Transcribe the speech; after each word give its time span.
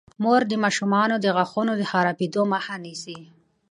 مور 0.23 0.41
د 0.51 0.53
ماشومانو 0.63 1.15
د 1.19 1.25
غاښونو 1.35 1.73
د 1.77 1.83
خرابیدو 1.91 2.41
مخه 2.53 2.75
نیسي. 2.85 3.19